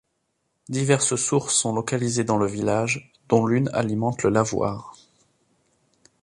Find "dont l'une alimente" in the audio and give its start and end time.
3.29-4.23